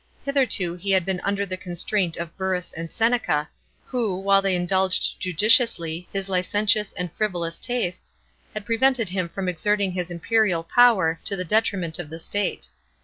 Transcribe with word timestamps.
Hitherto 0.25 0.73
he 0.75 0.89
had 0.89 1.05
been 1.05 1.19
under 1.23 1.45
the 1.45 1.55
constraint 1.57 2.17
of 2.17 2.35
Burrus 2.35 2.71
and 2.71 2.91
Seneca, 2.91 3.47
who, 3.85 4.17
while 4.19 4.41
they 4.41 4.55
indulged 4.55 5.19
judiciously 5.19 6.09
his 6.11 6.27
licentious 6.27 6.91
and 6.93 7.13
frivolous 7.13 7.59
tastes, 7.59 8.15
had 8.55 8.65
prevented 8.65 9.09
him 9.09 9.29
from 9.29 9.47
exerting 9.47 9.91
his 9.91 10.09
imperial 10.09 10.63
power 10.63 11.19
to 11.25 11.35
the 11.35 11.43
62 11.43 11.43
A.D 11.43 11.43
POPP.EA 11.43 11.43
AND 11.43 11.43
TIGELLINUS. 11.43 11.49
281 11.49 11.49
detriment 11.51 11.99
of 11.99 12.09
the 12.09 12.19
state. 12.19 12.69